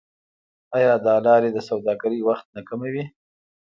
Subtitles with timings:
[0.77, 3.05] آیا دا لارې د سوداګرۍ وخت نه کموي؟